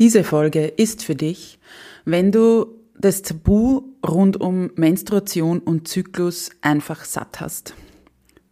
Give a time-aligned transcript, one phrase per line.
[0.00, 1.58] Diese Folge ist für dich,
[2.06, 7.74] wenn du das Tabu rund um Menstruation und Zyklus einfach satt hast.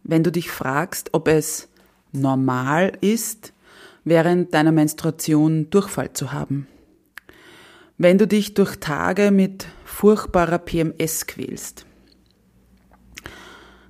[0.03, 1.67] Wenn du dich fragst, ob es
[2.11, 3.51] normal ist,
[4.03, 6.67] während deiner Menstruation Durchfall zu haben.
[7.97, 11.87] Wenn du dich durch Tage mit furchtbarer PMS quälst.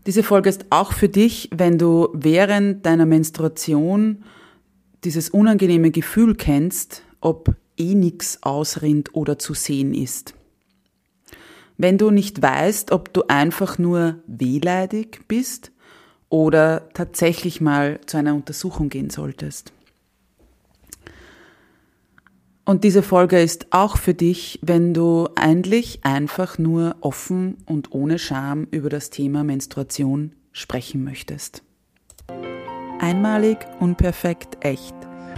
[0.08, 4.24] Diese Folge ist auch für dich, wenn du während deiner Menstruation
[5.04, 10.34] dieses unangenehme Gefühl kennst, ob eh nix ausrinnt oder zu sehen ist.
[11.78, 15.72] Wenn du nicht weißt, ob du einfach nur wehleidig bist
[16.28, 19.72] oder tatsächlich mal zu einer Untersuchung gehen solltest.
[22.66, 28.20] Und diese Folge ist auch für dich, wenn du eigentlich einfach nur offen und ohne
[28.20, 31.64] Scham über das Thema Menstruation sprechen möchtest.
[33.00, 34.99] Einmalig, unperfekt, echt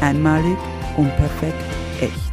[0.00, 0.56] Einmalig,
[0.96, 1.64] unperfekt,
[2.00, 2.32] echt.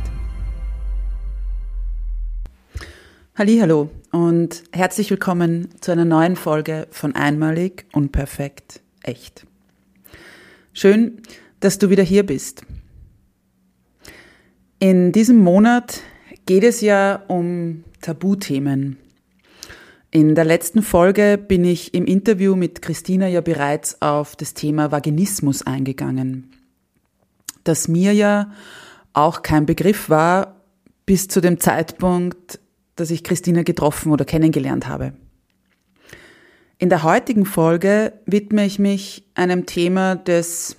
[3.36, 9.48] Hallo und herzlich willkommen zu einer neuen Folge von Einmalig, unperfekt, echt.
[10.74, 11.24] Schön,
[11.60, 12.68] dass du wieder hier bist.
[14.78, 16.02] In diesem Monat
[16.46, 18.98] geht es ja um Tabuthemen.
[20.12, 24.92] In der letzten Folge bin ich im Interview mit Christina ja bereits auf das Thema
[24.92, 26.52] Vaginismus eingegangen
[27.66, 28.52] das mir ja
[29.14, 30.62] auch kein Begriff war
[31.06, 32.60] bis zu dem Zeitpunkt,
[32.96, 35.14] dass ich Christina getroffen oder kennengelernt habe.
[36.78, 40.76] In der heutigen Folge widme ich mich einem Thema, das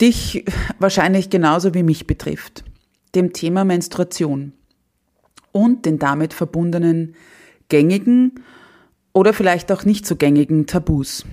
[0.00, 0.44] dich
[0.78, 2.64] wahrscheinlich genauso wie mich betrifft,
[3.14, 4.52] dem Thema Menstruation
[5.52, 7.14] und den damit verbundenen
[7.68, 8.34] gängigen
[9.12, 11.24] oder vielleicht auch nicht so gängigen Tabus.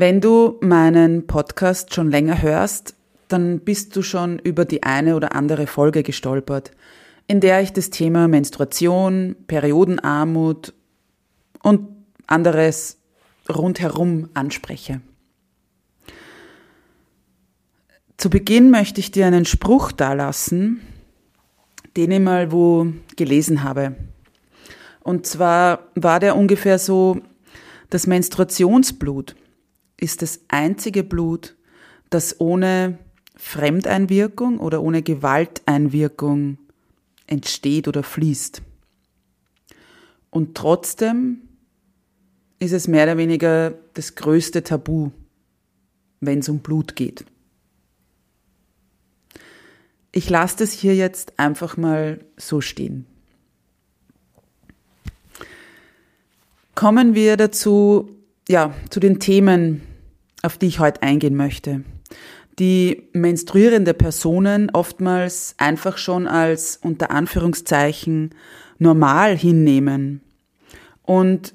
[0.00, 2.94] Wenn du meinen Podcast schon länger hörst,
[3.26, 6.70] dann bist du schon über die eine oder andere Folge gestolpert,
[7.26, 10.72] in der ich das Thema Menstruation, Periodenarmut
[11.64, 11.88] und
[12.28, 12.98] anderes
[13.52, 15.00] rundherum anspreche.
[18.18, 20.80] Zu Beginn möchte ich dir einen Spruch dalassen,
[21.96, 22.86] den ich mal wo
[23.16, 23.96] gelesen habe.
[25.00, 27.20] Und zwar war der ungefähr so,
[27.90, 29.34] das Menstruationsblut
[30.00, 31.56] ist das einzige Blut,
[32.10, 32.98] das ohne
[33.36, 36.58] Fremdeinwirkung oder ohne Gewalteinwirkung
[37.26, 38.62] entsteht oder fließt.
[40.30, 41.42] Und trotzdem
[42.58, 45.10] ist es mehr oder weniger das größte Tabu,
[46.20, 47.24] wenn es um Blut geht.
[50.10, 53.06] Ich lasse das hier jetzt einfach mal so stehen.
[56.74, 58.08] Kommen wir dazu,
[58.48, 59.82] ja, zu den Themen,
[60.42, 61.84] auf die ich heute eingehen möchte.
[62.58, 68.34] Die menstruierende Personen oftmals einfach schon als unter Anführungszeichen
[68.78, 70.22] normal hinnehmen
[71.02, 71.54] und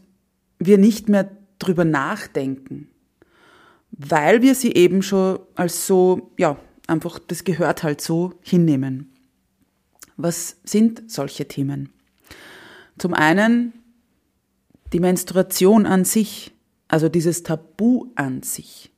[0.59, 1.29] wir nicht mehr
[1.59, 2.87] drüber nachdenken,
[3.91, 6.57] weil wir sie eben schon als so, ja,
[6.87, 9.13] einfach, das gehört halt so hinnehmen.
[10.15, 11.89] Was sind solche Themen?
[12.97, 13.73] Zum einen
[14.93, 16.52] die Menstruation an sich
[16.93, 18.91] also dieses Tabu an sich.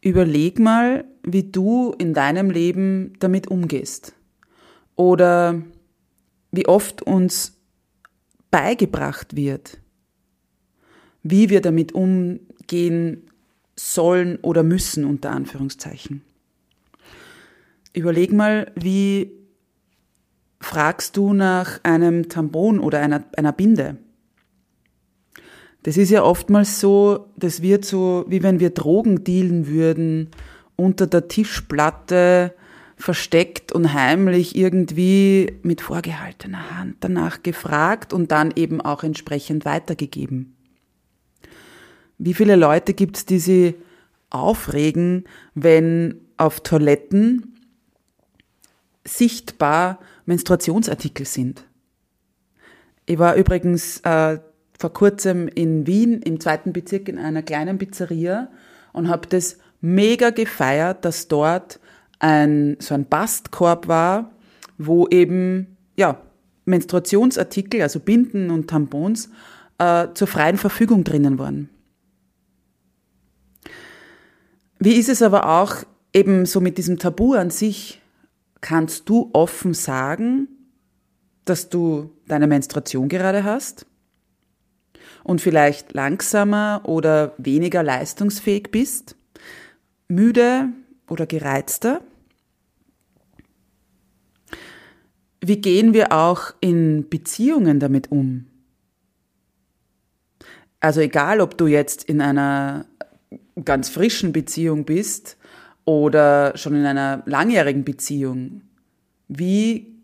[0.00, 4.14] Überleg mal, wie du in deinem Leben damit umgehst.
[4.94, 5.60] Oder
[6.52, 7.60] wie oft uns
[8.52, 9.80] beigebracht wird,
[11.24, 13.26] wie wir damit umgehen
[13.74, 16.22] sollen oder müssen, unter Anführungszeichen.
[17.92, 19.32] Überleg mal, wie
[20.60, 23.96] fragst du nach einem Tampon oder einer, einer Binde?
[25.82, 30.28] Das ist ja oftmals so, das wird so, wie wenn wir Drogen dealen würden,
[30.76, 32.54] unter der Tischplatte
[32.96, 40.54] versteckt und heimlich irgendwie mit vorgehaltener Hand danach gefragt und dann eben auch entsprechend weitergegeben.
[42.18, 43.74] Wie viele Leute gibt es, die sie
[44.28, 45.24] aufregen,
[45.54, 47.56] wenn auf Toiletten
[49.06, 51.64] sichtbar Menstruationsartikel sind?
[53.06, 54.38] Ich war übrigens äh,
[54.80, 58.48] vor kurzem in Wien im zweiten Bezirk in einer kleinen Pizzeria
[58.94, 61.78] und habe das mega gefeiert, dass dort
[62.18, 64.30] ein so ein Bastkorb war,
[64.78, 66.22] wo eben ja
[66.64, 69.28] Menstruationsartikel, also Binden und Tampons
[69.76, 71.68] äh, zur freien Verfügung drinnen waren.
[74.78, 75.76] Wie ist es aber auch
[76.14, 78.00] eben so mit diesem Tabu an sich?
[78.62, 80.48] Kannst du offen sagen,
[81.44, 83.84] dass du deine Menstruation gerade hast
[85.24, 89.16] und vielleicht langsamer oder weniger leistungsfähig bist,
[90.08, 90.70] müde
[91.08, 92.02] oder gereizter?
[95.40, 98.46] Wie gehen wir auch in Beziehungen damit um?
[100.80, 102.86] Also egal, ob du jetzt in einer
[103.64, 105.36] ganz frischen Beziehung bist
[105.84, 108.62] oder schon in einer langjährigen Beziehung,
[109.28, 109.94] wie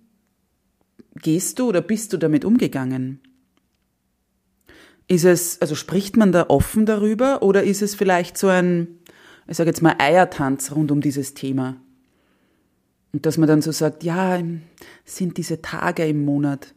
[1.15, 3.21] gehst du oder bist du damit umgegangen?
[5.09, 8.99] Ist es, also spricht man da offen darüber oder ist es vielleicht so ein,
[9.47, 11.77] ich sage jetzt mal, Eiertanz rund um dieses Thema?
[13.13, 14.43] Und dass man dann so sagt, ja,
[15.05, 16.75] sind diese Tage im Monat.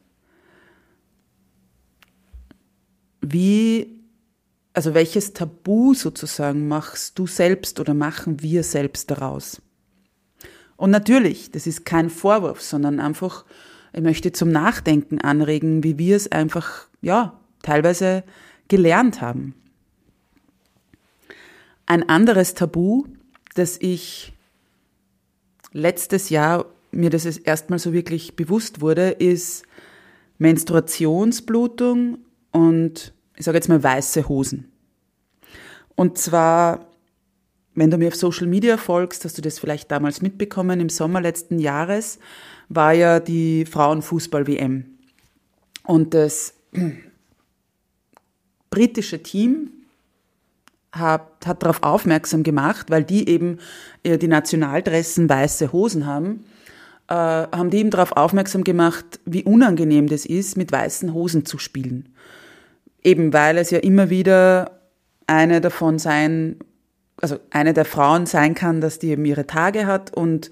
[3.22, 4.00] Wie,
[4.74, 9.62] also welches Tabu sozusagen machst du selbst oder machen wir selbst daraus?
[10.78, 13.44] Und natürlich, das ist kein Vorwurf, sondern einfach
[13.94, 18.24] ich möchte zum Nachdenken anregen, wie wir es einfach, ja, teilweise
[18.68, 19.56] gelernt haben.
[21.86, 23.06] Ein anderes Tabu,
[23.56, 24.34] das ich
[25.72, 29.64] letztes Jahr mir das erstmal so wirklich bewusst wurde, ist
[30.38, 32.20] Menstruationsblutung
[32.52, 34.72] und ich sage jetzt mal weiße Hosen.
[35.96, 36.88] Und zwar,
[37.76, 41.22] wenn du mir auf Social Media folgst, hast du das vielleicht damals mitbekommen, im Sommer
[41.22, 42.20] letzten Jahres
[42.70, 44.86] war ja die Frauenfußball-WM.
[45.84, 46.54] Und das
[48.70, 49.72] britische Team
[50.92, 53.60] hat, hat darauf aufmerksam gemacht, weil die eben
[54.04, 56.46] äh, die Nationaldressen weiße Hosen haben,
[57.08, 61.58] äh, haben die eben darauf aufmerksam gemacht, wie unangenehm das ist, mit weißen Hosen zu
[61.58, 62.10] spielen.
[63.04, 64.80] Eben weil es ja immer wieder
[65.28, 66.58] eine davon sein,
[67.22, 70.50] also eine der Frauen sein kann, dass die eben ihre Tage hat und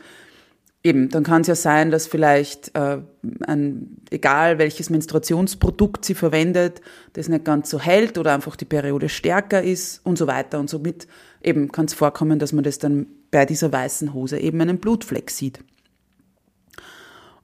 [0.88, 3.00] Eben, dann kann es ja sein, dass vielleicht äh,
[3.46, 6.80] ein, egal welches Menstruationsprodukt sie verwendet,
[7.12, 10.62] das nicht ganz so hält oder einfach die Periode stärker ist und so weiter.
[10.62, 11.06] Und somit
[11.44, 15.30] eben kann es vorkommen, dass man das dann bei dieser weißen Hose eben einen Blutfleck
[15.30, 15.60] sieht.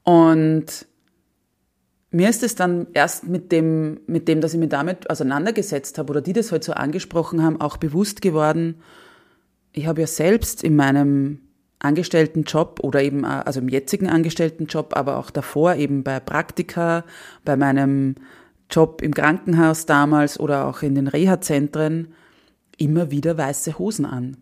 [0.03, 0.87] Und
[2.11, 6.11] mir ist es dann erst mit dem, mit dem, dass ich mich damit auseinandergesetzt habe
[6.11, 8.75] oder die das halt so angesprochen haben, auch bewusst geworden.
[9.73, 11.39] Ich habe ja selbst in meinem
[11.83, 17.03] Angestelltenjob oder eben, äh, also im jetzigen Angestelltenjob, aber auch davor eben bei Praktika,
[17.45, 18.15] bei meinem
[18.69, 22.13] Job im Krankenhaus damals oder auch in den Reha-Zentren
[22.77, 24.37] immer wieder weiße Hosen an.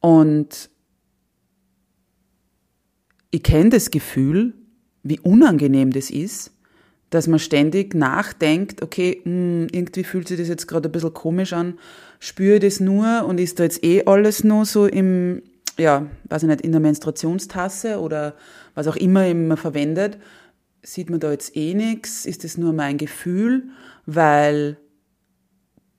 [0.00, 0.70] Und
[3.30, 4.54] ich kenne das Gefühl,
[5.02, 6.52] wie unangenehm das ist,
[7.10, 11.14] dass man ständig nachdenkt, okay, mh, hm, irgendwie fühlt sich das jetzt gerade ein bisschen
[11.14, 11.78] komisch an,
[12.18, 15.42] spüre das nur und ist da jetzt eh alles nur so im,
[15.78, 18.34] ja, weiß ich nicht, in der Menstruationstasse oder
[18.74, 20.18] was auch immer man verwendet,
[20.82, 23.64] sieht man da jetzt eh nichts, ist das nur mein Gefühl,
[24.06, 24.78] weil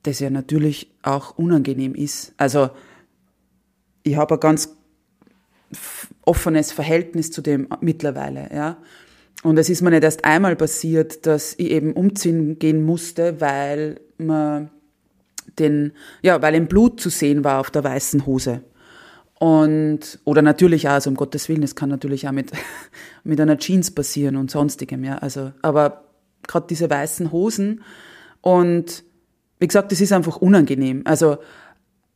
[0.04, 2.34] das ja natürlich auch unangenehm ist.
[2.38, 2.70] Also
[4.04, 4.76] ich habe ein ganz
[6.22, 8.78] offenes Verhältnis zu dem mittlerweile, ja.
[9.44, 14.00] Und es ist mir nicht erst einmal passiert, dass ich eben umziehen gehen musste, weil
[14.18, 14.72] man
[15.60, 18.62] den, ja, weil ein Blut zu sehen war auf der weißen Hose.
[19.40, 22.52] Und, oder natürlich auch, also um Gottes Willen, es kann natürlich auch mit,
[23.24, 25.18] mit einer Jeans passieren und sonstigem, ja.
[25.20, 26.06] Also, aber
[26.48, 27.82] gerade diese weißen Hosen
[28.42, 29.04] und
[29.60, 31.02] wie gesagt, das ist einfach unangenehm.
[31.06, 31.38] Also,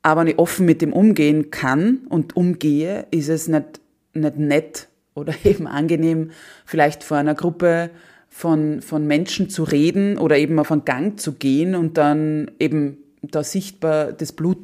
[0.03, 3.81] aber wenn ich offen mit dem umgehen kann und umgehe, ist es nicht,
[4.13, 6.31] nicht nett oder eben angenehm,
[6.65, 7.91] vielleicht vor einer Gruppe
[8.29, 12.97] von, von Menschen zu reden oder eben auf einen Gang zu gehen und dann eben
[13.21, 14.57] da sichtbar das Blut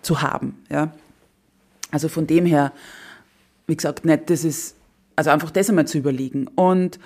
[0.00, 0.92] zu haben, ja.
[1.92, 2.72] Also von dem her,
[3.68, 4.74] wie gesagt, nicht, das ist,
[5.14, 6.48] also einfach das einmal zu überlegen.
[6.48, 6.98] Und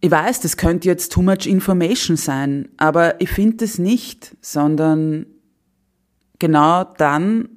[0.00, 5.24] ich weiß, das könnte jetzt too much information sein, aber ich finde es nicht, sondern
[6.38, 7.48] genau dann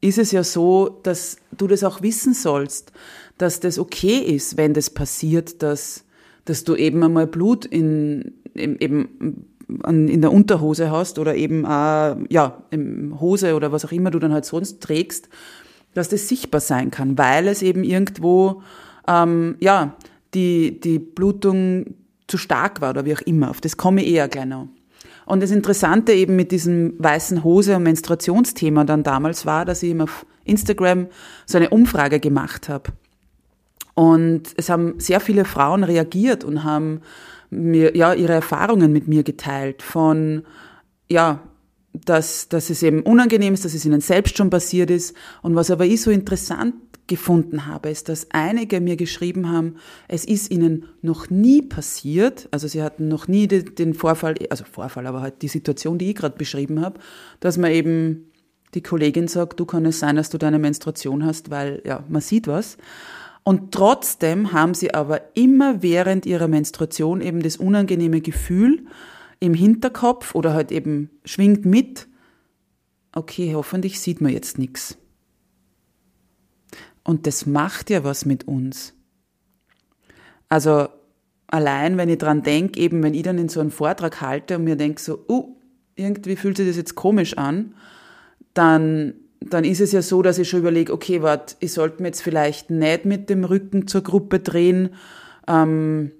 [0.00, 2.92] ist es ja so, dass du das auch wissen sollst,
[3.36, 6.04] dass das okay ist, wenn das passiert, dass,
[6.44, 9.44] dass du eben einmal Blut in, eben
[9.86, 14.18] in der Unterhose hast oder eben auch, ja, im Hose oder was auch immer du
[14.18, 15.28] dann halt sonst trägst,
[15.94, 18.62] dass das sichtbar sein kann, weil es eben irgendwo,
[19.06, 19.96] ähm, ja,
[20.34, 21.94] die, die Blutung
[22.26, 23.50] zu stark war oder wie auch immer.
[23.50, 24.68] Auf das komme ich eher noch.
[25.26, 29.90] Und das Interessante eben mit diesem weißen Hose und Menstruationsthema dann damals war, dass ich
[29.90, 31.08] eben auf Instagram
[31.44, 32.92] so eine Umfrage gemacht habe.
[33.94, 37.00] Und es haben sehr viele Frauen reagiert und haben
[37.50, 40.42] mir, ja, ihre Erfahrungen mit mir geteilt von,
[41.08, 41.42] ja,
[41.92, 45.16] dass, dass es eben unangenehm ist, dass es ihnen selbst schon passiert ist.
[45.42, 46.74] Und was aber ich so interessant
[47.06, 49.76] gefunden habe, ist, dass einige mir geschrieben haben,
[50.08, 55.06] es ist ihnen noch nie passiert, also sie hatten noch nie den Vorfall, also Vorfall,
[55.06, 57.00] aber halt die Situation, die ich gerade beschrieben habe,
[57.40, 58.30] dass man eben
[58.74, 62.20] die Kollegin sagt, du kann es sein, dass du deine Menstruation hast, weil ja, man
[62.20, 62.76] sieht was.
[63.44, 68.86] Und trotzdem haben sie aber immer während ihrer Menstruation eben das unangenehme Gefühl
[69.40, 72.08] im Hinterkopf oder halt eben schwingt mit,
[73.12, 74.98] okay, hoffentlich sieht man jetzt nichts.
[77.04, 78.94] Und das macht ja was mit uns.
[80.48, 80.88] Also
[81.46, 84.64] allein, wenn ich dran denke, eben wenn ich dann in so einen Vortrag halte und
[84.64, 85.56] mir denke so, uh,
[85.94, 87.74] irgendwie fühlt sich das jetzt komisch an,
[88.54, 92.08] dann dann ist es ja so, dass ich schon überlege, okay, warte, ich sollte mir
[92.08, 94.90] jetzt vielleicht nicht mit dem Rücken zur Gruppe drehen.
[95.46, 96.12] Ähm,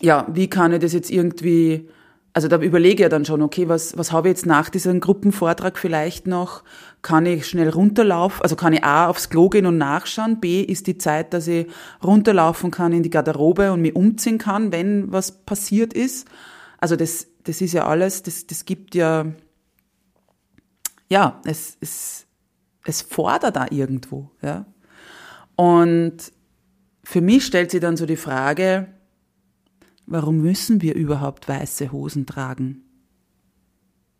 [0.00, 1.88] ja, wie kann ich das jetzt irgendwie,
[2.32, 5.00] also da überlege ich ja dann schon, okay, was, was habe ich jetzt nach diesem
[5.00, 6.64] Gruppenvortrag vielleicht noch?
[7.02, 8.42] Kann ich schnell runterlaufen?
[8.42, 10.40] Also kann ich A aufs Klo gehen und nachschauen?
[10.40, 11.66] B ist die Zeit, dass ich
[12.02, 16.26] runterlaufen kann in die Garderobe und mich umziehen kann, wenn was passiert ist.
[16.78, 19.26] Also das, das ist ja alles, das, das gibt ja,
[21.08, 22.26] ja, es, es,
[22.84, 24.66] es fordert da irgendwo, ja.
[25.56, 26.32] Und
[27.04, 28.88] für mich stellt sich dann so die Frage,
[30.06, 32.82] warum müssen wir überhaupt weiße Hosen tragen?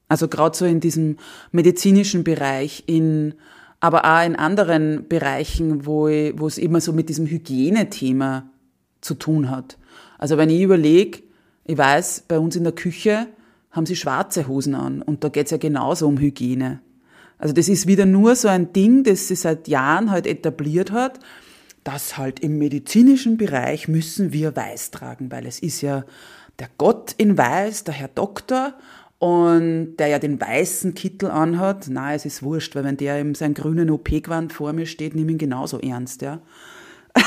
[0.09, 1.17] Also gerade so in diesem
[1.53, 3.35] medizinischen Bereich, in,
[3.79, 8.51] aber auch in anderen Bereichen, wo, ich, wo es immer so mit diesem Hygienethema
[9.01, 9.79] zu tun hat.
[10.19, 11.23] Also wenn ich überlege,
[11.65, 13.29] ich weiß, bei uns in der Küche
[13.71, 16.81] haben sie schwarze Hosen an und da geht es ja genauso um Hygiene.
[17.41, 21.19] Also das ist wieder nur so ein Ding, das sie seit Jahren halt etabliert hat,
[21.85, 26.05] dass halt im medizinischen Bereich müssen wir weiß tragen, weil es ist ja
[26.59, 28.75] der Gott in weiß, der Herr Doktor,
[29.19, 33.35] und der ja den weißen Kittel anhat, na, es ist wurscht, weil wenn der in
[33.35, 36.41] seinem grünen OP-Gewand vor mir steht, nimm ihn genauso ernst, ja.
[37.15, 37.25] das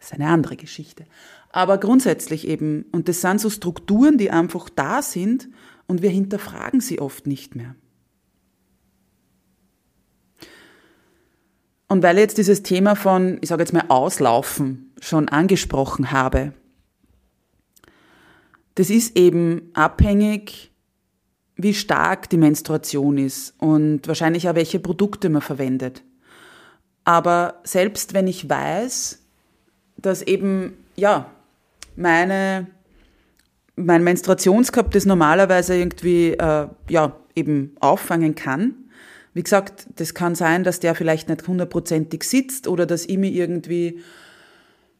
[0.00, 1.06] ist eine andere Geschichte.
[1.50, 5.48] Aber grundsätzlich eben, und das sind so Strukturen, die einfach da sind
[5.86, 7.76] und wir hinterfragen sie oft nicht mehr.
[11.88, 16.52] Und weil ich jetzt dieses Thema von, ich sage jetzt mal, Auslaufen schon angesprochen habe,
[18.74, 20.72] das ist eben abhängig,
[21.56, 26.02] wie stark die Menstruation ist und wahrscheinlich auch welche Produkte man verwendet.
[27.04, 29.20] Aber selbst wenn ich weiß,
[29.96, 31.30] dass eben, ja,
[31.96, 32.66] meine,
[33.76, 38.74] mein Menstruationscup das normalerweise irgendwie, äh, ja, eben auffangen kann,
[39.34, 43.34] wie gesagt, das kann sein, dass der vielleicht nicht hundertprozentig sitzt oder dass ich mich
[43.34, 44.00] irgendwie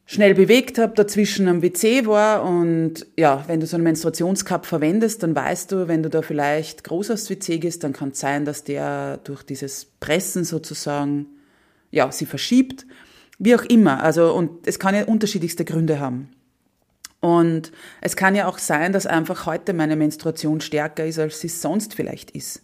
[0.06, 5.22] schnell bewegt habe, dazwischen am WC war und ja, wenn du so einen Menstruationscup verwendest,
[5.22, 8.44] dann weißt du, wenn du da vielleicht groß aufs WC gehst, dann kann es sein,
[8.44, 11.26] dass der durch dieses Pressen sozusagen,
[11.90, 12.86] ja, sie verschiebt.
[13.38, 14.02] Wie auch immer.
[14.02, 16.28] Also, und es kann ja unterschiedlichste Gründe haben.
[17.20, 21.48] Und es kann ja auch sein, dass einfach heute meine Menstruation stärker ist, als sie
[21.48, 22.62] sonst vielleicht ist.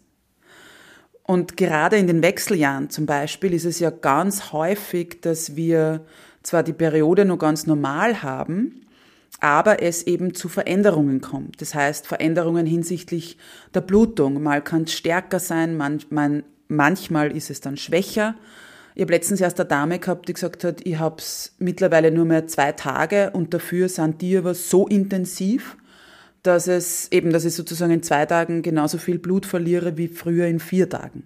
[1.31, 6.05] Und gerade in den Wechseljahren zum Beispiel ist es ja ganz häufig, dass wir
[6.43, 8.85] zwar die Periode nur ganz normal haben,
[9.39, 11.61] aber es eben zu Veränderungen kommt.
[11.61, 13.39] Das heißt, Veränderungen hinsichtlich
[13.75, 14.43] der Blutung.
[14.43, 18.35] Mal kann es stärker sein, man, man, manchmal ist es dann schwächer.
[18.97, 22.25] Ich habe letztens erst eine Dame gehabt, die gesagt hat, ich habe es mittlerweile nur
[22.25, 25.77] mehr zwei Tage und dafür sind die aber so intensiv,
[26.43, 30.47] dass es eben, dass ich sozusagen in zwei Tagen genauso viel Blut verliere wie früher
[30.47, 31.25] in vier Tagen.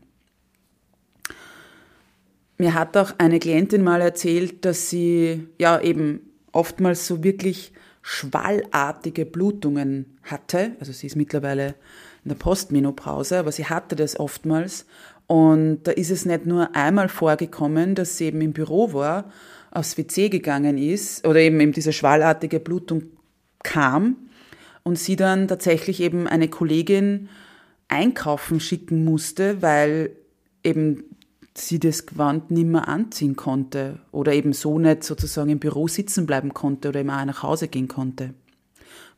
[2.59, 6.21] Mir hat auch eine Klientin mal erzählt, dass sie ja eben
[6.52, 10.73] oftmals so wirklich schwallartige Blutungen hatte.
[10.78, 11.75] Also sie ist mittlerweile
[12.25, 14.87] in der Postmenopause, aber sie hatte das oftmals.
[15.26, 19.33] Und da ist es nicht nur einmal vorgekommen, dass sie eben im Büro war,
[19.71, 23.04] aufs WC gegangen ist oder eben, eben diese schwallartige Blutung
[23.62, 24.16] kam,
[24.84, 27.28] und sie dann tatsächlich eben eine Kollegin
[27.88, 30.10] einkaufen schicken musste, weil
[30.62, 31.04] eben
[31.56, 36.26] sie das Gewand nicht mehr anziehen konnte oder eben so nicht sozusagen im Büro sitzen
[36.26, 38.34] bleiben konnte oder eben auch nach Hause gehen konnte.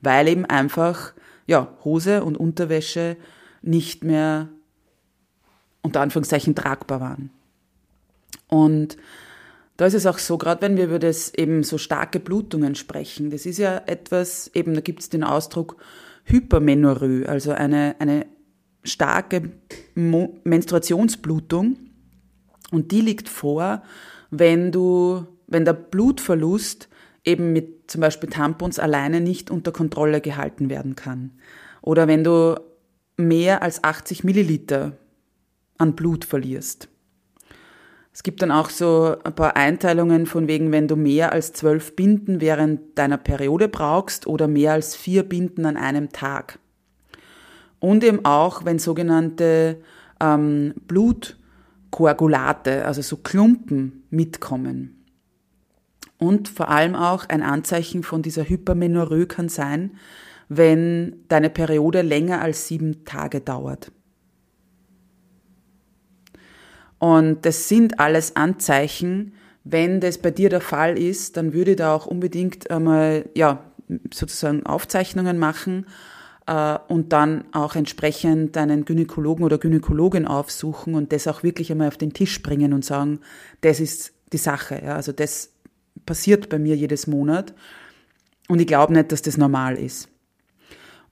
[0.01, 1.15] Weil eben einfach,
[1.47, 3.17] ja, Hose und Unterwäsche
[3.63, 4.49] nicht mehr
[5.83, 7.31] unter Anführungszeichen tragbar waren.
[8.49, 8.97] Und
[9.77, 13.31] da ist es auch so, gerade wenn wir über das eben so starke Blutungen sprechen,
[13.31, 15.77] das ist ja etwas, eben da gibt es den Ausdruck
[16.25, 18.27] Hypermenorrhoe, also eine, eine
[18.85, 19.53] starke
[19.95, 21.77] Mo Menstruationsblutung.
[22.73, 23.83] Und die liegt vor,
[24.31, 26.89] wenn du, wenn der Blutverlust
[27.25, 31.33] eben mit zum Beispiel Tampons alleine nicht unter Kontrolle gehalten werden kann.
[31.83, 32.61] Oder wenn du
[33.17, 34.97] mehr als 80 Milliliter
[35.79, 36.89] an Blut verlierst.
[38.17, 41.95] Es gibt dann auch so ein paar Einteilungen von wegen, wenn du mehr als zwölf
[41.97, 46.59] Binden während deiner Periode brauchst oder mehr als vier Binden an einem Tag.
[47.79, 49.83] Und eben auch, wenn sogenannte
[50.19, 55.05] ähm, Blutkoagulate, also so Klumpen mitkommen.
[56.17, 59.91] Und vor allem auch ein Anzeichen von dieser Hypermenorrhoe kann sein,
[60.49, 63.93] wenn deine Periode länger als sieben Tage dauert.
[66.99, 69.33] Und das sind alles Anzeichen.
[69.65, 73.65] Wenn das bei dir der Fall ist, dann würde ich da auch unbedingt einmal, ja,
[74.13, 75.87] sozusagen Aufzeichnungen machen
[76.47, 81.89] äh, und dann auch entsprechend deinen Gynäkologen oder Gynäkologin aufsuchen und das auch wirklich einmal
[81.89, 83.21] auf den Tisch bringen und sagen,
[83.61, 84.81] das ist die Sache.
[84.85, 85.51] Ja, also das
[86.05, 87.55] passiert bei mir jedes Monat
[88.49, 90.09] und ich glaube nicht, dass das normal ist.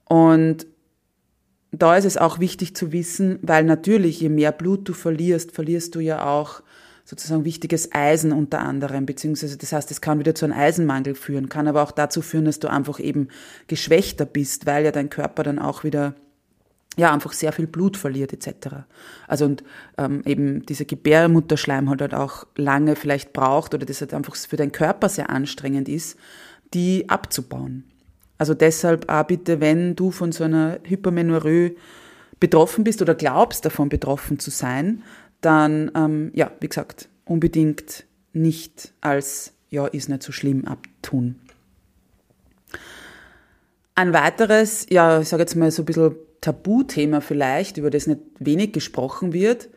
[0.05, 0.67] Und
[1.81, 5.95] da ist es auch wichtig zu wissen, weil natürlich, je mehr Blut du verlierst, verlierst
[5.95, 6.61] du ja auch
[7.05, 11.49] sozusagen wichtiges Eisen unter anderem, beziehungsweise das heißt, es kann wieder zu einem Eisenmangel führen,
[11.49, 13.27] kann aber auch dazu führen, dass du einfach eben
[13.67, 16.15] geschwächter bist, weil ja dein Körper dann auch wieder
[16.97, 18.85] ja einfach sehr viel Blut verliert etc.
[19.27, 19.63] Also und
[19.97, 24.57] ähm, eben diese Gebärmutterschleim halt, halt auch lange vielleicht braucht oder das halt einfach für
[24.57, 26.17] deinen Körper sehr anstrengend ist,
[26.73, 27.83] die abzubauen.
[28.37, 31.75] Also deshalb auch bitte, wenn du von so einer Hypermenorrhoe
[32.39, 35.03] betroffen bist oder glaubst, davon betroffen zu sein,
[35.41, 41.35] dann, ähm, ja, wie gesagt, unbedingt nicht als, ja, ist nicht so schlimm abtun.
[43.95, 48.19] Ein weiteres, ja, ich sage jetzt mal so ein bisschen Tabuthema vielleicht, über das nicht
[48.39, 49.69] wenig gesprochen wird,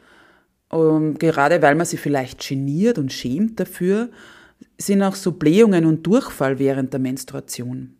[0.72, 4.08] ähm, gerade weil man sich vielleicht geniert und schämt dafür,
[4.76, 7.97] sind auch so Blähungen und Durchfall während der Menstruation.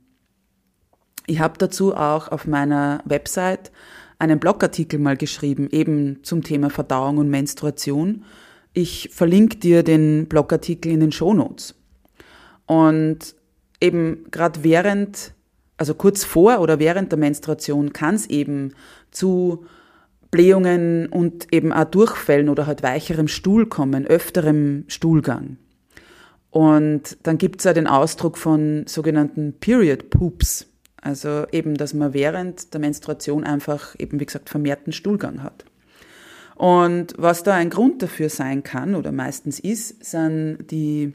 [1.29, 3.71] Ich habe dazu auch auf meiner Website
[4.19, 8.25] einen Blogartikel mal geschrieben, eben zum Thema Verdauung und Menstruation.
[8.73, 11.75] Ich verlinke dir den Blogartikel in den Shownotes.
[12.65, 13.35] Und
[13.79, 15.35] eben gerade während,
[15.77, 18.73] also kurz vor oder während der Menstruation kann es eben
[19.11, 19.67] zu
[20.31, 25.59] Blähungen und eben auch Durchfällen oder halt weicherem Stuhl kommen, öfterem Stuhlgang.
[26.51, 30.68] Und dann gibt es ja den Ausdruck von sogenannten Period Poops.
[31.01, 35.65] Also eben, dass man während der Menstruation einfach eben, wie gesagt, vermehrten Stuhlgang hat.
[36.57, 41.15] Und was da ein Grund dafür sein kann oder meistens ist, sind die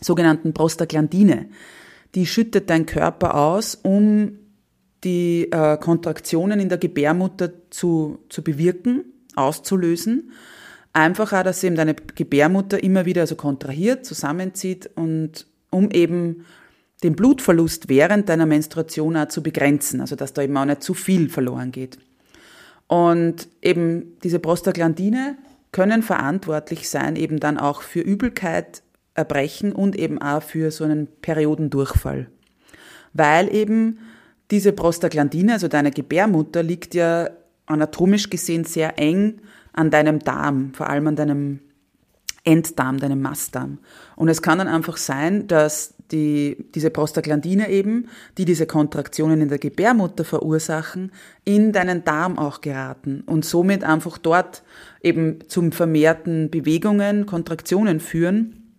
[0.00, 1.46] sogenannten Prostaglandine.
[2.14, 4.38] Die schüttet dein Körper aus, um
[5.04, 9.04] die äh, Kontraktionen in der Gebärmutter zu, zu bewirken,
[9.36, 10.32] auszulösen.
[10.94, 16.46] Einfach auch, dass eben deine Gebärmutter immer wieder so kontrahiert, zusammenzieht und um eben
[17.04, 20.94] den Blutverlust während deiner Menstruation auch zu begrenzen, also dass da eben auch nicht zu
[20.94, 21.98] viel verloren geht.
[22.88, 25.36] Und eben diese Prostaglandine
[25.70, 28.82] können verantwortlich sein, eben dann auch für Übelkeit,
[29.14, 32.26] Erbrechen und eben auch für so einen Periodendurchfall.
[33.12, 33.98] Weil eben
[34.50, 37.30] diese Prostaglandine, also deine Gebärmutter, liegt ja
[37.66, 39.40] anatomisch gesehen sehr eng
[39.72, 41.60] an deinem Darm, vor allem an deinem
[42.44, 43.78] Enddarm, deinem Mastdarm.
[44.16, 49.48] Und es kann dann einfach sein, dass die, diese Prostaglandine eben, die diese Kontraktionen in
[49.48, 51.12] der Gebärmutter verursachen,
[51.44, 54.62] in deinen Darm auch geraten und somit einfach dort
[55.02, 58.72] eben zum vermehrten Bewegungen, Kontraktionen führen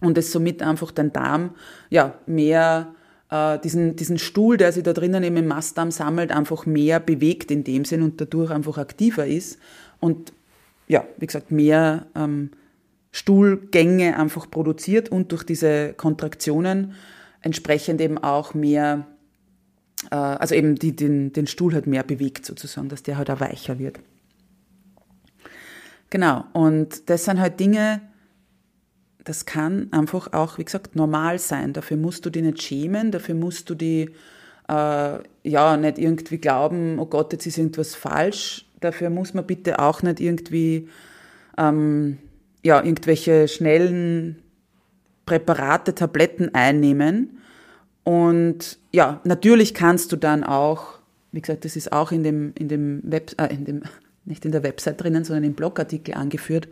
[0.00, 1.54] und es somit einfach dein Darm
[1.90, 2.94] ja mehr
[3.30, 7.50] äh, diesen, diesen Stuhl, der sich da drinnen eben im Mastdarm sammelt, einfach mehr bewegt
[7.50, 9.58] in dem Sinn und dadurch einfach aktiver ist
[10.00, 10.32] und
[10.86, 12.50] ja, wie gesagt, mehr ähm,
[13.16, 16.94] Stuhlgänge einfach produziert und durch diese Kontraktionen
[17.42, 19.06] entsprechend eben auch mehr,
[20.10, 23.38] äh, also eben die, den, den Stuhl halt mehr bewegt sozusagen, dass der halt auch
[23.38, 24.00] weicher wird.
[26.10, 28.00] Genau, und das sind halt Dinge,
[29.22, 31.72] das kann einfach auch, wie gesagt, normal sein.
[31.72, 34.10] Dafür musst du dich nicht schämen, dafür musst du die
[34.68, 38.66] äh, ja nicht irgendwie glauben, oh Gott, jetzt ist irgendwas falsch.
[38.80, 40.88] Dafür muss man bitte auch nicht irgendwie
[41.56, 42.18] ähm,
[42.64, 44.42] ja, irgendwelche schnellen
[45.26, 47.38] Präparate, Tabletten einnehmen.
[48.02, 50.98] Und ja, natürlich kannst du dann auch,
[51.30, 53.82] wie gesagt, das ist auch in dem, in dem Web, äh, in dem,
[54.24, 56.68] nicht in der Website drinnen, sondern im Blogartikel angeführt.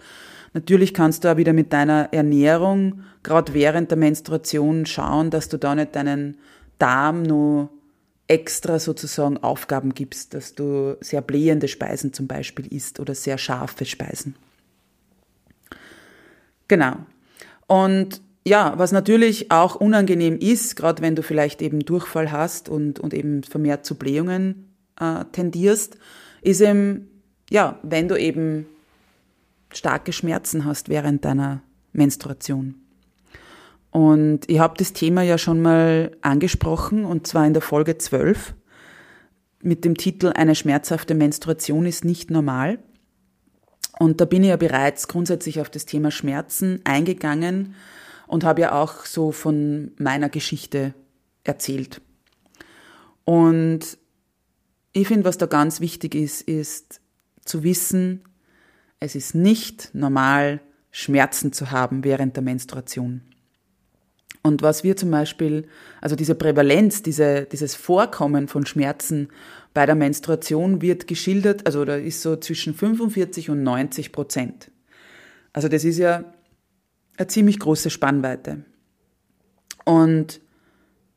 [0.54, 5.58] Natürlich kannst du auch wieder mit deiner Ernährung, gerade während der Menstruation, schauen, dass du
[5.58, 6.36] da nicht deinen
[6.78, 7.70] Darm nur
[8.28, 13.84] extra sozusagen Aufgaben gibst, dass du sehr blähende Speisen zum Beispiel isst oder sehr scharfe
[13.84, 14.34] Speisen.
[16.72, 16.94] Genau.
[17.66, 22.98] Und ja, was natürlich auch unangenehm ist, gerade wenn du vielleicht eben Durchfall hast und,
[22.98, 25.98] und eben vermehrt zu Blähungen äh, tendierst,
[26.40, 27.10] ist eben,
[27.50, 28.64] ja, wenn du eben
[29.70, 31.60] starke Schmerzen hast während deiner
[31.92, 32.76] Menstruation.
[33.90, 38.54] Und ich habe das Thema ja schon mal angesprochen, und zwar in der Folge 12
[39.60, 42.78] mit dem Titel Eine schmerzhafte Menstruation ist nicht normal.
[43.98, 47.74] Und da bin ich ja bereits grundsätzlich auf das Thema Schmerzen eingegangen
[48.26, 50.94] und habe ja auch so von meiner Geschichte
[51.44, 52.00] erzählt.
[53.24, 53.98] Und
[54.92, 57.00] ich finde, was da ganz wichtig ist, ist
[57.44, 58.22] zu wissen,
[59.00, 63.22] es ist nicht normal, Schmerzen zu haben während der Menstruation.
[64.42, 65.68] Und was wir zum Beispiel,
[66.00, 69.28] also diese Prävalenz, diese, dieses Vorkommen von Schmerzen
[69.72, 74.70] bei der Menstruation wird geschildert, also da ist so zwischen 45 und 90 Prozent.
[75.52, 76.24] Also das ist ja
[77.16, 78.64] eine ziemlich große Spannweite.
[79.84, 80.40] Und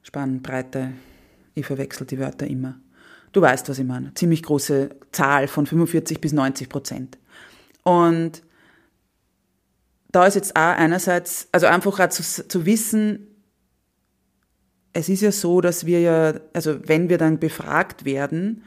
[0.03, 0.91] Spannbreite,
[1.55, 2.79] ich verwechsel die Wörter immer.
[3.31, 4.13] Du weißt, was ich meine.
[4.13, 7.17] Ziemlich große Zahl von 45 bis 90 Prozent.
[7.83, 8.43] Und
[10.15, 13.28] da ist jetzt auch einerseits, also einfach auch zu, zu wissen,
[14.93, 18.63] es ist ja so, dass wir ja, also wenn wir dann befragt werden,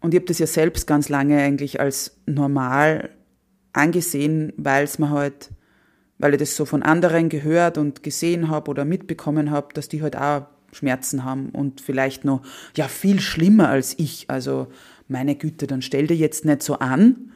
[0.00, 3.10] und ich habe das ja selbst ganz lange eigentlich als normal
[3.72, 5.50] angesehen, weil es mir halt
[6.20, 10.02] weil ich das so von anderen gehört und gesehen habe oder mitbekommen habe, dass die
[10.02, 12.42] halt auch Schmerzen haben und vielleicht noch,
[12.76, 14.26] ja, viel schlimmer als ich.
[14.28, 14.68] Also,
[15.08, 17.32] meine Güte, dann stell dir jetzt nicht so an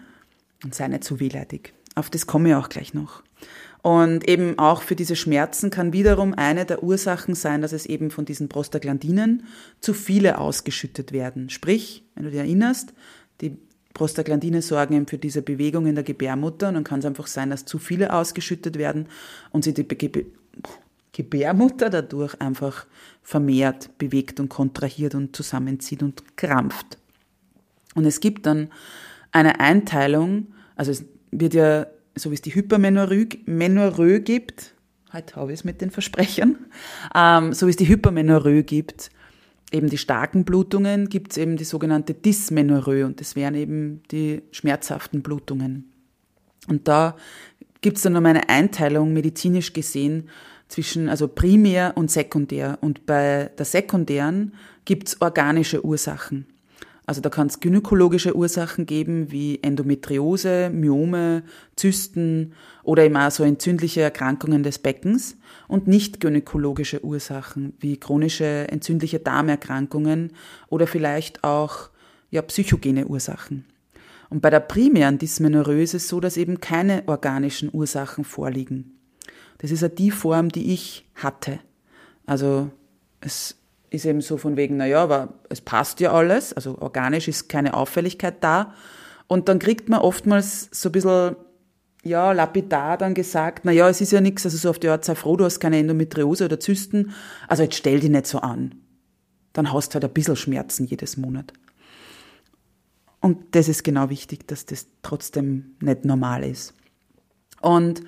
[0.62, 1.72] und sei nicht so wehleidig.
[1.94, 3.22] Auf das komme ich auch gleich noch.
[3.83, 8.11] Und eben auch für diese Schmerzen kann wiederum eine der Ursachen sein, dass es eben
[8.11, 9.44] von diesen Prostaglandinen
[9.80, 11.50] zu viele ausgeschüttet werden.
[11.50, 12.94] Sprich, wenn du dir erinnerst,
[13.42, 13.59] die
[13.92, 17.50] Prostaglandine sorgen eben für diese Bewegung in der Gebärmutter und dann kann es einfach sein,
[17.50, 19.07] dass zu viele ausgeschüttet werden
[19.50, 20.26] und sich die Ge
[21.12, 22.87] Gebärmutter dadurch einfach
[23.22, 26.98] vermehrt bewegt und kontrahiert und zusammenzieht und krampft.
[27.94, 28.70] Und es gibt dann
[29.30, 31.04] eine Einteilung, also es
[31.40, 34.74] wird ja, so wie es die Hypermenorrhoe gibt,
[35.12, 36.56] heute habe ich es mit den Versprechern,
[37.14, 39.10] ähm, so wie es die Hypermenorrhoe gibt,
[39.72, 44.42] eben die starken Blutungen gibt es eben die sogenannte Dysmenorrhoe und das wären eben die
[44.52, 45.92] schmerzhaften Blutungen.
[46.68, 47.16] Und da
[47.80, 50.28] gibt es dann nochmal eine Einteilung medizinisch gesehen
[50.68, 52.78] zwischen also primär und sekundär.
[52.80, 56.46] Und bei der sekundären gibt es organische Ursachen.
[57.06, 61.42] Also da kann es gynäkologische Ursachen geben wie Endometriose, Myome,
[61.76, 65.36] Zysten oder eben auch so entzündliche Erkrankungen des Beckens
[65.68, 70.32] und nicht gynäkologische Ursachen wie chronische entzündliche Darmerkrankungen
[70.68, 71.90] oder vielleicht auch
[72.30, 73.66] ja, psychogene Ursachen.
[74.30, 78.98] Und bei der primären Dysmenorrhoe ist es so, dass eben keine organischen Ursachen vorliegen.
[79.58, 81.60] Das ist ja die Form, die ich hatte.
[82.26, 82.70] Also
[83.20, 83.56] es
[83.94, 87.74] ist eben so von wegen, naja, aber es passt ja alles, also organisch ist keine
[87.74, 88.74] Auffälligkeit da.
[89.26, 91.37] Und dann kriegt man oftmals so ein bisschen,
[92.02, 95.14] ja, lapidar dann gesagt, naja, es ist ja nichts, also so auf die Art, sei
[95.14, 97.12] froh, du hast keine Endometriose oder Zysten,
[97.48, 98.74] also jetzt stell dich nicht so an.
[99.52, 101.52] Dann hast du halt ein bisschen Schmerzen jedes Monat.
[103.20, 106.74] Und das ist genau wichtig, dass das trotzdem nicht normal ist.
[107.62, 108.02] Und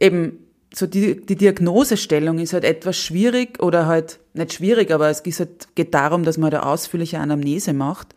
[0.00, 0.38] eben
[0.74, 5.38] so die, die Diagnosestellung ist halt etwas schwierig oder halt nicht schwierig, aber es geht,
[5.38, 8.14] halt, geht darum, dass man eine ausführliche Anamnese macht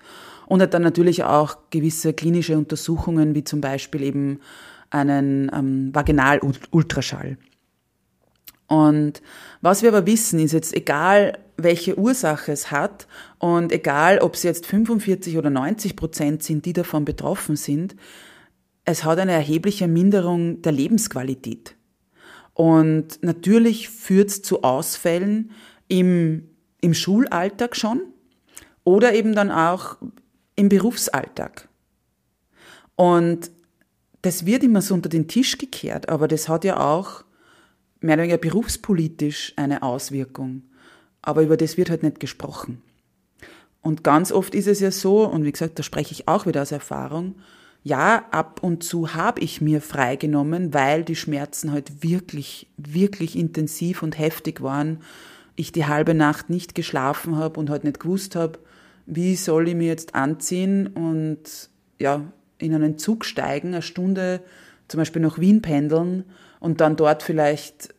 [0.48, 4.40] und halt dann natürlich auch gewisse klinische Untersuchungen, wie zum Beispiel eben
[4.90, 7.38] einen ähm, Vaginalultraschall.
[8.68, 9.22] Und
[9.62, 13.08] was wir aber wissen, ist jetzt egal, welche Ursache es hat
[13.40, 17.96] und egal, ob es jetzt 45 oder 90 Prozent sind, die davon betroffen sind,
[18.86, 21.76] es hat eine erhebliche Minderung der Lebensqualität.
[22.54, 25.52] Und natürlich führt es zu Ausfällen
[25.88, 26.50] im,
[26.82, 28.02] im Schulalltag schon
[28.84, 29.98] oder eben dann auch
[30.56, 31.68] im Berufsalltag.
[32.96, 33.52] Und
[34.22, 37.24] das wird immer so unter den Tisch gekehrt, aber das hat ja auch
[38.00, 40.64] mehr oder weniger berufspolitisch eine Auswirkung.
[41.22, 42.82] Aber über das wird halt nicht gesprochen.
[43.82, 46.62] Und ganz oft ist es ja so, und wie gesagt, da spreche ich auch wieder
[46.62, 47.36] aus Erfahrung,
[47.84, 54.04] ja, ab und zu habe ich mir freigenommen, weil die Schmerzen halt wirklich, wirklich intensiv
[54.04, 55.00] und heftig waren.
[55.58, 58.60] Ich die halbe Nacht nicht geschlafen habe und halt nicht gewusst habe,
[59.06, 62.24] wie soll ich mir jetzt anziehen und ja,
[62.58, 64.42] in einen Zug steigen, eine Stunde
[64.88, 66.24] zum Beispiel nach Wien pendeln
[66.62, 67.94] und dann dort vielleicht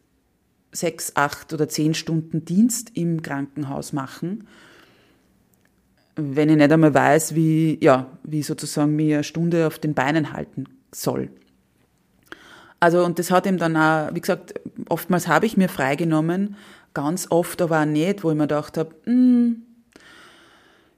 [0.73, 4.47] sechs, acht oder zehn Stunden Dienst im Krankenhaus machen
[6.21, 10.33] wenn ich nicht einmal weiß, wie, ja, wie sozusagen mir eine Stunde auf den Beinen
[10.33, 11.31] halten soll.
[12.81, 14.55] Also, und das hat ihm dann auch, wie gesagt,
[14.89, 16.57] oftmals habe ich mir freigenommen,
[16.95, 19.63] ganz oft aber auch nicht, wo ich mir gedacht habe, hm,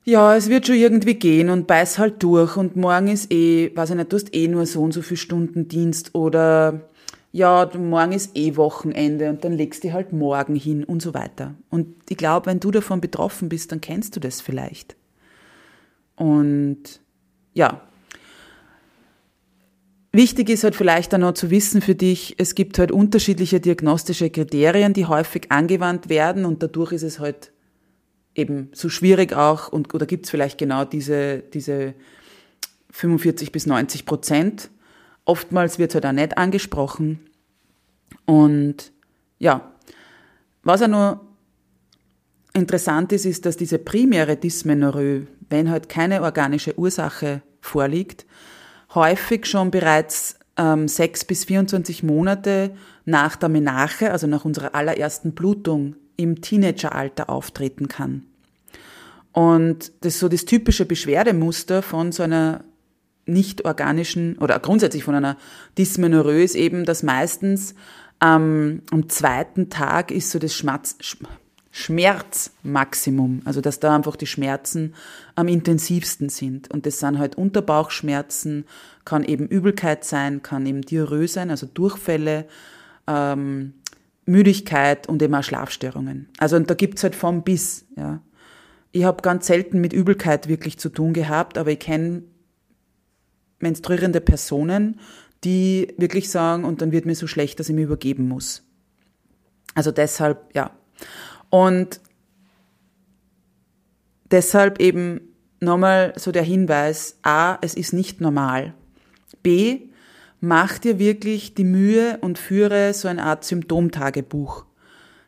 [0.05, 3.90] ja, es wird schon irgendwie gehen und beiß halt durch und morgen ist eh, weiß
[3.90, 6.88] ich nicht, du hast eh nur so und so viele Stunden Dienst oder
[7.33, 11.55] ja, morgen ist eh Wochenende und dann legst du halt morgen hin und so weiter.
[11.70, 14.96] Und ich glaube, wenn du davon betroffen bist, dann kennst du das vielleicht.
[16.16, 17.00] Und
[17.55, 17.83] ja,
[20.12, 24.28] Wichtig ist halt vielleicht dann noch zu wissen für dich, es gibt halt unterschiedliche diagnostische
[24.30, 27.52] Kriterien, die häufig angewandt werden und dadurch ist es halt
[28.34, 31.94] eben so schwierig auch und oder gibt es vielleicht genau diese, diese
[32.90, 34.70] 45 bis 90 Prozent.
[35.24, 37.20] Oftmals wird halt auch nicht angesprochen.
[38.24, 38.92] Und
[39.38, 39.72] ja,
[40.64, 41.20] was auch nur
[42.52, 48.26] interessant ist, ist, dass diese primäre Dysmenorrhoe, wenn halt keine organische Ursache vorliegt,
[48.94, 52.72] häufig schon bereits ähm, 6 bis 24 Monate
[53.05, 58.24] nach der Menarche, also nach unserer allerersten Blutung, im Teenageralter auftreten kann.
[59.33, 62.64] Und das ist so das typische Beschwerdemuster von so einer
[63.26, 65.37] nicht organischen oder grundsätzlich von einer
[65.79, 67.74] Dysmenorrhoe ist eben, dass meistens
[68.22, 70.96] ähm, am zweiten Tag ist so das Schmatz,
[71.72, 74.94] Schmerzmaximum, also dass da einfach die Schmerzen
[75.37, 76.70] am intensivsten sind.
[76.70, 78.64] Und das sind halt Unterbauchschmerzen,
[79.04, 82.46] kann eben Übelkeit sein, kann eben Diarrhoe sein, also Durchfälle,
[83.06, 83.74] ähm,
[84.26, 86.28] Müdigkeit und eben auch Schlafstörungen.
[86.38, 87.87] Also und da gibt's halt vom bis.
[87.96, 88.20] Ja.
[88.92, 92.24] Ich habe ganz selten mit Übelkeit wirklich zu tun gehabt, aber ich kenne
[93.61, 94.98] menstruierende Personen,
[95.44, 98.64] die wirklich sagen, und dann wird mir so schlecht, dass ich mir übergeben muss.
[99.74, 100.72] Also deshalb, ja,
[101.50, 102.00] und
[104.30, 105.20] deshalb eben
[105.60, 108.74] nochmal so der Hinweis, a, es ist nicht normal.
[109.42, 109.88] B,
[110.40, 114.64] mach dir wirklich die Mühe und führe so eine Art Symptomtagebuch.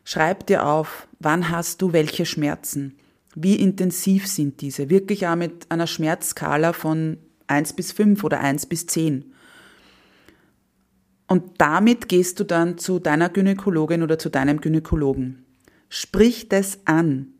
[0.05, 2.97] Schreib dir auf, wann hast du welche Schmerzen?
[3.35, 4.89] Wie intensiv sind diese?
[4.89, 9.33] Wirklich auch mit einer Schmerzskala von 1 bis 5 oder 1 bis 10.
[11.27, 15.42] Und damit gehst du dann zu deiner Gynäkologin oder zu deinem Gynäkologen.
[15.95, 17.35] Sprich das an.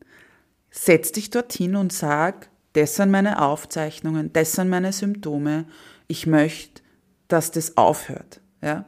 [0.70, 5.66] Setz dich dorthin und sag, das sind meine Aufzeichnungen, das sind meine Symptome.
[6.08, 6.84] Ich möchte,
[7.28, 8.42] dass das aufhört.
[8.62, 8.86] Ja?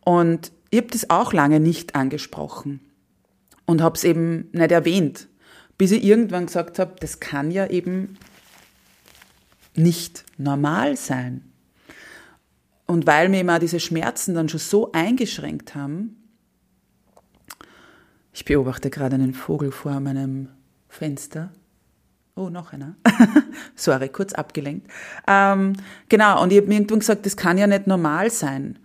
[0.00, 2.80] Und ich habe das auch lange nicht angesprochen
[3.66, 5.28] und habe es eben nicht erwähnt,
[5.76, 8.16] bis ich irgendwann gesagt habe, das kann ja eben
[9.76, 11.52] nicht normal sein.
[12.86, 16.19] Und weil mir immer diese Schmerzen dann schon so eingeschränkt haben,
[18.32, 20.48] ich beobachte gerade einen Vogel vor meinem
[20.88, 21.52] Fenster.
[22.36, 22.96] Oh, noch einer.
[23.74, 24.88] Sorry, kurz abgelenkt.
[25.26, 25.74] Ähm,
[26.08, 28.78] genau, und ich habe mir irgendwann gesagt, das kann ja nicht normal sein.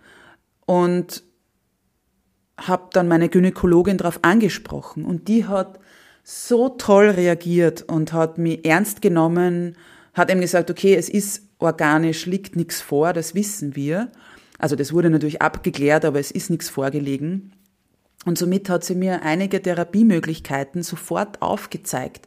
[0.66, 1.22] Und
[2.58, 5.78] habe dann meine Gynäkologin darauf angesprochen und die hat
[6.24, 9.76] so toll reagiert und hat mich ernst genommen,
[10.14, 14.10] hat ihm gesagt, okay, es ist organisch, liegt nichts vor, das wissen wir.
[14.58, 17.52] Also das wurde natürlich abgeklärt, aber es ist nichts vorgelegen.
[18.26, 22.26] Und somit hat sie mir einige Therapiemöglichkeiten sofort aufgezeigt.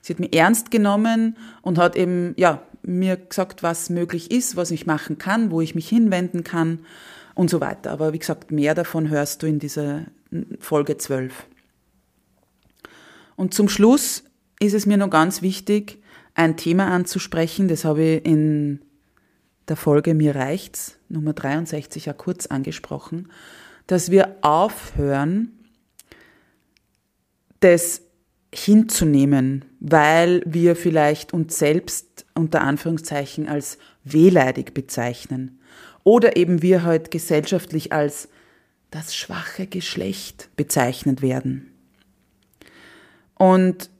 [0.00, 4.70] Sie hat mich ernst genommen und hat eben, ja, mir gesagt, was möglich ist, was
[4.70, 6.78] ich machen kann, wo ich mich hinwenden kann
[7.34, 7.90] und so weiter.
[7.90, 10.06] Aber wie gesagt, mehr davon hörst du in dieser
[10.60, 11.34] Folge 12.
[13.34, 14.22] Und zum Schluss
[14.60, 16.00] ist es mir noch ganz wichtig,
[16.34, 18.82] ein Thema anzusprechen, das habe ich in
[19.66, 23.28] der Folge Mir reicht's, Nummer 63 ja kurz angesprochen
[23.90, 25.50] dass wir aufhören,
[27.58, 28.02] das
[28.54, 35.58] hinzunehmen, weil wir vielleicht uns selbst unter Anführungszeichen als wehleidig bezeichnen
[36.04, 38.28] oder eben wir heute gesellschaftlich als
[38.92, 41.72] das schwache Geschlecht bezeichnet werden.
[43.34, 43.90] Und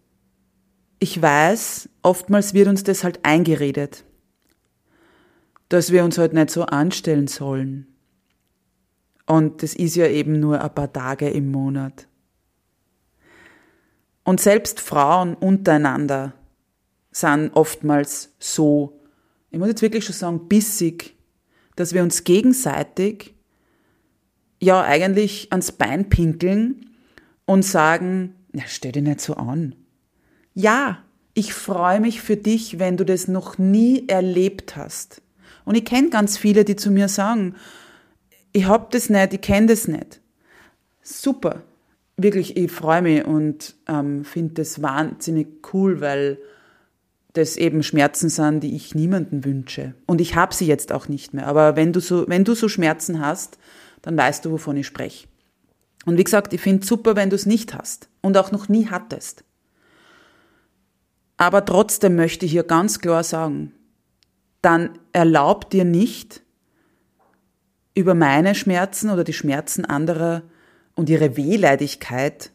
[1.00, 4.04] ich weiß, oftmals wird uns das halt eingeredet,
[5.68, 7.88] dass wir uns halt nicht so anstellen sollen,
[9.30, 12.06] und das ist ja eben nur ein paar Tage im Monat.
[14.24, 16.34] Und selbst Frauen untereinander
[17.10, 19.00] sind oftmals so
[19.50, 21.14] ich muss jetzt wirklich schon sagen, bissig,
[21.76, 23.34] dass wir uns gegenseitig
[24.60, 26.90] ja eigentlich ans Bein pinkeln
[27.46, 29.74] und sagen, ja, stell dich nicht so an.
[30.54, 31.02] Ja,
[31.34, 35.22] ich freue mich für dich, wenn du das noch nie erlebt hast.
[35.64, 37.54] Und ich kenne ganz viele, die zu mir sagen,
[38.52, 40.20] ich hab das nicht, ich kenne das nicht.
[41.02, 41.62] Super.
[42.16, 46.38] Wirklich, ich freue mich und ähm, finde das wahnsinnig cool, weil
[47.32, 49.94] das eben Schmerzen sind, die ich niemandem wünsche.
[50.06, 51.46] Und ich habe sie jetzt auch nicht mehr.
[51.46, 53.58] Aber wenn du so, wenn du so Schmerzen hast,
[54.02, 55.28] dann weißt du, wovon ich spreche.
[56.06, 58.88] Und wie gesagt, ich finde super, wenn du es nicht hast und auch noch nie
[58.88, 59.44] hattest.
[61.36, 63.72] Aber trotzdem möchte ich hier ganz klar sagen,
[64.62, 66.42] dann erlaub dir nicht,
[68.00, 70.42] über meine Schmerzen oder die Schmerzen anderer
[70.94, 72.50] und ihre Wehleidigkeit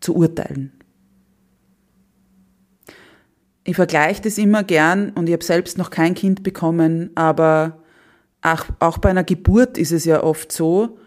[0.00, 0.72] zu urteilen.
[3.64, 7.82] Ich vergleiche das immer gern und ich habe selbst noch kein Kind bekommen, aber
[8.42, 10.98] auch, auch bei einer Geburt ist es ja oft so,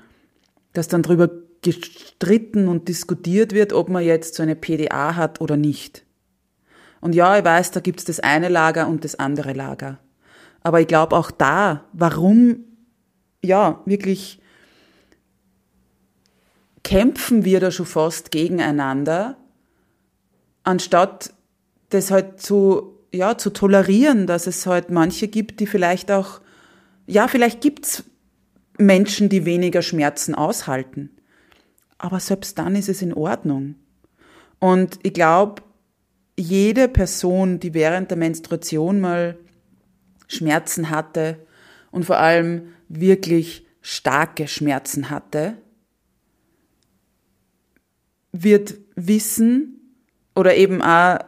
[0.74, 1.30] dass dann darüber
[1.62, 6.04] gestritten und diskutiert wird, ob man jetzt so eine PDA hat oder nicht.
[7.00, 10.00] Und ja, ich weiß, da gibt es das eine Lager und das andere Lager.
[10.62, 12.66] Aber ich glaube auch da, warum,
[13.48, 14.40] ja, wirklich
[16.84, 19.38] kämpfen wir da schon fast gegeneinander,
[20.64, 21.34] anstatt
[21.90, 26.42] das halt zu, ja, zu tolerieren, dass es halt manche gibt, die vielleicht auch,
[27.06, 28.04] ja, vielleicht gibt's
[28.78, 31.10] Menschen, die weniger Schmerzen aushalten.
[31.98, 33.76] Aber selbst dann ist es in Ordnung.
[34.60, 35.64] Und ich glaube,
[36.38, 39.38] jede Person, die während der Menstruation mal
[40.28, 41.40] Schmerzen hatte
[41.92, 45.58] und vor allem wirklich starke Schmerzen hatte,
[48.32, 49.96] wird wissen
[50.36, 51.20] oder eben auch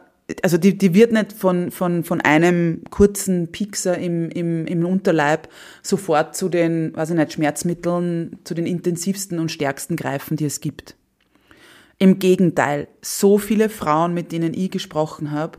[0.42, 5.48] also die, die wird nicht von, von, von einem kurzen Pixer im, im, im Unterleib
[5.82, 10.60] sofort zu den, weiß ich nicht, Schmerzmitteln, zu den intensivsten und stärksten greifen, die es
[10.60, 10.96] gibt.
[11.98, 15.58] Im Gegenteil, so viele Frauen, mit denen ich gesprochen habe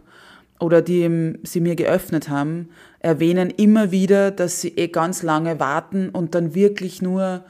[0.61, 2.69] oder die sie mir geöffnet haben,
[2.99, 7.43] erwähnen immer wieder, dass sie eh ganz lange warten und dann wirklich nur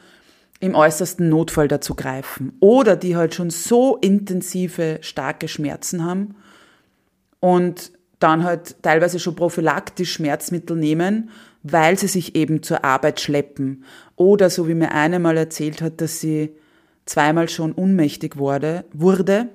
[0.60, 2.54] im äußersten Notfall dazu greifen.
[2.60, 6.36] Oder die halt schon so intensive, starke Schmerzen haben,
[7.41, 11.32] und dann halt teilweise schon prophylaktisch Schmerzmittel nehmen,
[11.63, 13.84] weil sie sich eben zur Arbeit schleppen.
[14.15, 16.52] Oder so wie mir eine mal erzählt hat, dass sie
[17.06, 19.50] zweimal schon unmächtig wurde, wurde,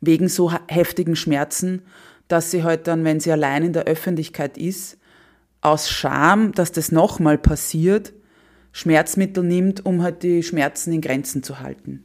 [0.00, 1.82] wegen so heftigen Schmerzen,
[2.32, 4.96] dass sie halt dann, wenn sie allein in der Öffentlichkeit ist,
[5.60, 8.14] aus Scham, dass das nochmal passiert,
[8.72, 12.04] Schmerzmittel nimmt, um halt die Schmerzen in Grenzen zu halten.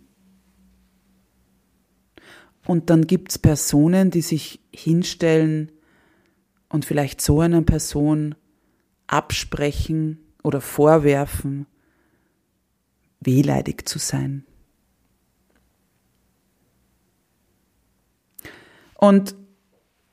[2.66, 5.72] Und dann gibt's Personen, die sich hinstellen
[6.68, 8.36] und vielleicht so einer Person
[9.08, 11.68] absprechen oder vorwerfen,
[13.22, 14.46] wehleidig zu sein.
[18.96, 19.36] Und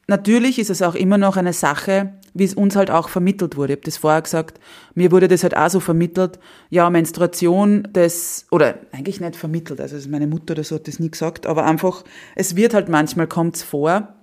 [0.07, 3.73] natürlich ist es auch immer noch eine Sache, wie es uns halt auch vermittelt wurde.
[3.73, 4.59] Ich habe das vorher gesagt,
[4.95, 6.38] mir wurde das halt auch so vermittelt,
[6.69, 11.11] ja, Menstruation, das, oder eigentlich nicht vermittelt, also meine Mutter oder so hat das nie
[11.11, 14.14] gesagt, aber einfach, es wird halt manchmal, kommt's vor,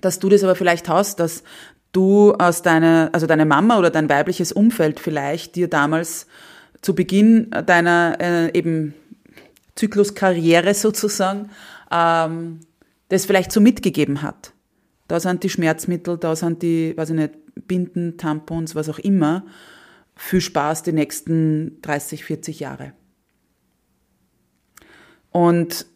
[0.00, 1.44] dass du das aber vielleicht hast, dass
[1.92, 6.26] du aus deiner, also deine Mama oder dein weibliches Umfeld vielleicht dir damals
[6.82, 8.94] zu Beginn deiner äh, eben
[9.74, 11.50] Zykluskarriere sozusagen
[11.90, 12.60] ähm,
[13.08, 14.52] das vielleicht so mitgegeben hat
[15.08, 19.44] da sind die Schmerzmittel, da sind die, weiß ich nicht, Binden, Tampons, was auch immer.
[20.14, 22.92] Viel Spaß die nächsten 30, 40 Jahre.
[25.30, 25.86] Und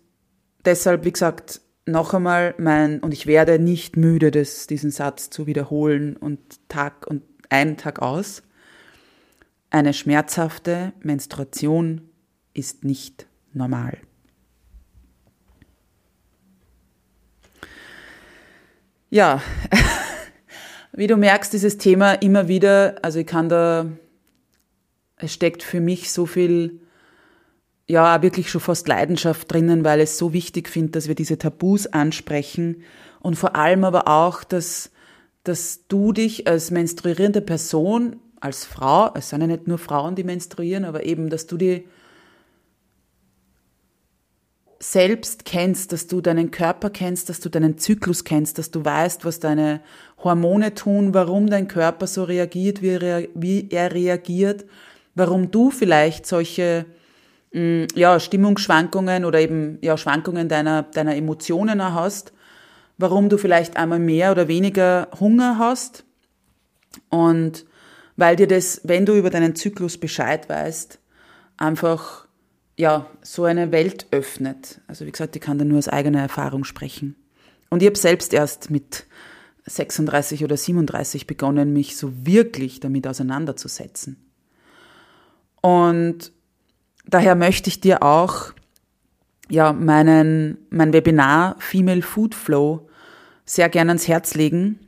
[0.65, 5.47] deshalb, wie gesagt, noch einmal mein, und ich werde nicht müde, das, diesen Satz zu
[5.47, 8.43] wiederholen und Tag und einen Tag aus.
[9.71, 12.03] Eine schmerzhafte Menstruation
[12.55, 13.99] ist nicht normal.
[19.13, 19.43] Ja,
[20.93, 23.85] wie du merkst, dieses Thema immer wieder, also ich kann da,
[25.17, 26.81] es steckt für mich so viel,
[27.87, 31.89] ja, wirklich schon fast Leidenschaft drinnen, weil es so wichtig finde, dass wir diese Tabus
[31.89, 32.85] ansprechen
[33.21, 34.91] und vor allem aber auch, dass,
[35.45, 40.25] dass du dich als menstruierende Person, als Frau, es sind ja nicht nur Frauen, die
[40.25, 41.87] menstruieren, aber eben, dass du die
[44.83, 49.25] selbst kennst, dass du deinen Körper kennst, dass du deinen Zyklus kennst, dass du weißt,
[49.25, 49.81] was deine
[50.25, 54.65] Hormone tun, warum dein Körper so reagiert, wie er, reagiert,
[55.15, 56.85] warum du vielleicht solche
[57.53, 62.33] mm, ja, Stimmungsschwankungen oder eben ja, Schwankungen deiner, deiner Emotionen hast,
[62.99, 66.05] warum du vielleicht einmal mehr oder weniger Hunger hast.
[67.09, 67.67] Und
[68.17, 70.99] weil dir das, wenn du über deinen Zyklus Bescheid weißt,
[71.57, 72.27] einfach
[72.77, 74.81] ja, so eine Welt öffnet.
[74.87, 77.17] Also wie gesagt, ich kann da nur aus eigener Erfahrung sprechen.
[77.71, 79.07] Und ich habe selbst erst mit
[79.67, 84.17] 36 oder 37 begonnen, mich so wirklich damit auseinanderzusetzen.
[85.61, 86.33] Und
[87.07, 88.53] daher möchte ich dir auch
[89.49, 92.89] ja, meinen, mein Webinar Female Food Flow
[93.45, 94.79] sehr gerne ans Herz legen.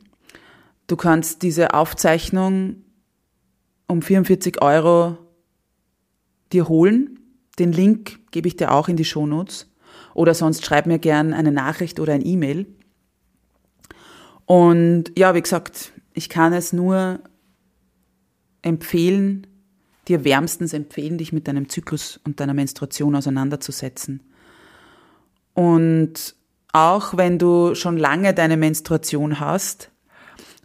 [0.87, 2.83] Du kannst diese Aufzeichnung
[3.87, 5.17] um 44 Euro
[6.51, 7.14] dir holen.
[7.59, 9.71] Den Link gebe ich dir auch in die Shownotes.
[10.13, 12.67] Oder sonst schreib mir gern eine Nachricht oder ein E-Mail.
[14.45, 17.19] Und ja, wie gesagt, ich kann es nur
[18.61, 19.47] empfehlen,
[20.07, 24.21] dir wärmstens empfehlen, dich mit deinem Zyklus und deiner Menstruation auseinanderzusetzen.
[25.53, 26.35] Und
[26.73, 29.91] auch wenn du schon lange deine Menstruation hast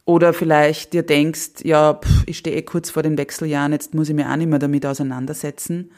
[0.05, 4.09] oder vielleicht dir denkst, ja, pff, ich stehe eh kurz vor den Wechseljahren, jetzt muss
[4.09, 5.93] ich mir auch nicht mehr damit auseinandersetzen.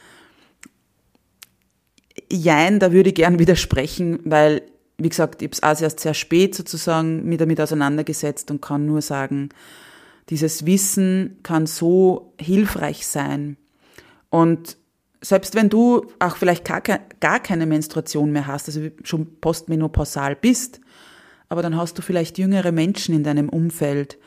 [2.35, 4.63] Jein, da würde ich gern widersprechen, weil,
[4.97, 8.87] wie gesagt, ich habe es auch erst sehr spät sozusagen mit damit auseinandergesetzt und kann
[8.87, 9.51] nur sagen,
[10.31, 13.59] dieses Wissen kann so hilfreich sein.
[14.31, 14.79] Und
[15.21, 20.81] selbst wenn du auch vielleicht gar, gar keine Menstruation mehr hast, also schon postmenopausal bist,
[21.51, 24.19] aber dann hast du vielleicht jüngere Menschen in deinem Umfeld,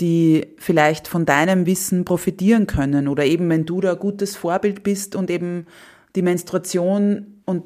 [0.00, 5.14] die vielleicht von deinem Wissen profitieren können oder eben wenn du da gutes Vorbild bist
[5.14, 5.66] und eben
[6.16, 7.64] die Menstruation und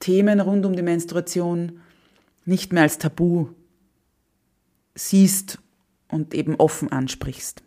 [0.00, 1.80] Themen rund um die Menstruation
[2.44, 3.48] nicht mehr als Tabu
[4.94, 5.58] siehst
[6.08, 7.62] und eben offen ansprichst.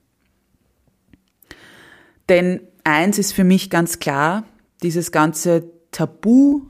[2.29, 4.45] Denn eins ist für mich ganz klar,
[4.81, 6.61] dieses ganze Tabu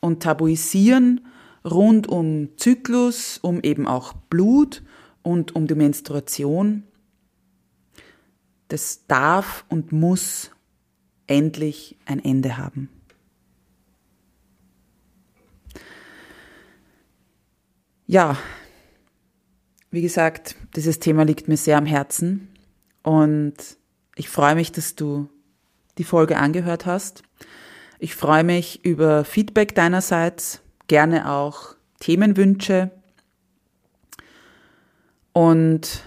[0.00, 1.26] und Tabuisieren
[1.64, 4.82] rund um Zyklus, um eben auch Blut
[5.22, 6.84] und um die Menstruation,
[8.68, 10.50] das darf und muss
[11.26, 12.88] endlich ein Ende haben.
[18.10, 18.36] Ja,
[19.92, 22.48] wie gesagt, dieses Thema liegt mir sehr am Herzen
[23.04, 23.54] und
[24.16, 25.28] ich freue mich, dass du
[25.96, 27.22] die Folge angehört hast.
[28.00, 32.90] Ich freue mich über Feedback deinerseits, gerne auch Themenwünsche
[35.32, 36.02] und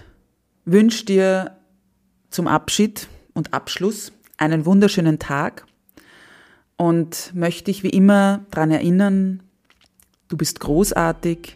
[0.66, 1.56] wünsche dir
[2.32, 5.66] zum Abschied und Abschluss einen wunderschönen Tag
[6.76, 9.42] und möchte dich wie immer daran erinnern,
[10.28, 11.56] du bist großartig,